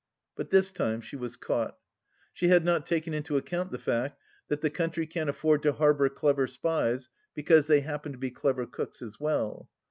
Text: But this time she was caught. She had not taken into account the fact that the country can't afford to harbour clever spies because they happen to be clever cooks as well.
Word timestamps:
But 0.35 0.49
this 0.49 0.71
time 0.71 0.99
she 0.99 1.15
was 1.15 1.35
caught. 1.37 1.77
She 2.33 2.47
had 2.47 2.65
not 2.65 2.87
taken 2.87 3.13
into 3.13 3.37
account 3.37 3.69
the 3.69 3.77
fact 3.77 4.19
that 4.47 4.61
the 4.61 4.71
country 4.71 5.05
can't 5.05 5.29
afford 5.29 5.61
to 5.61 5.73
harbour 5.73 6.09
clever 6.09 6.47
spies 6.47 7.09
because 7.35 7.67
they 7.67 7.81
happen 7.81 8.11
to 8.13 8.17
be 8.17 8.31
clever 8.31 8.65
cooks 8.65 9.03
as 9.03 9.19
well. 9.19 9.69